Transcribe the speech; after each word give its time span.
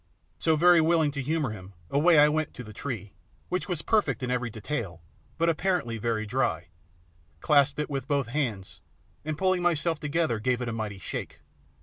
So, 0.39 0.55
very 0.55 0.81
willing 0.81 1.11
to 1.11 1.21
humour 1.21 1.51
him, 1.51 1.73
away 1.91 2.17
I 2.17 2.27
went 2.27 2.55
to 2.55 2.63
the 2.63 2.73
tree, 2.73 3.13
which 3.49 3.69
was 3.69 3.83
perfect 3.83 4.23
in 4.23 4.31
every 4.31 4.49
detail, 4.49 5.03
but 5.37 5.47
apparently 5.47 5.99
very 5.99 6.25
dry, 6.25 6.69
clasped 7.39 7.77
it 7.77 7.87
with 7.87 8.07
both 8.07 8.25
hands, 8.29 8.81
and, 9.23 9.37
pulling 9.37 9.61
myself 9.61 9.99
together, 9.99 10.39
gave 10.39 10.59
it 10.59 10.67
a 10.67 10.73
mighty 10.73 10.97
shake. 10.97 11.41